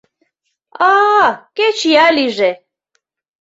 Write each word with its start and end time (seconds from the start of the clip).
А-а, 0.91 1.27
кеч 1.57 1.77
ия 1.91 2.07
лийже! 2.17 2.51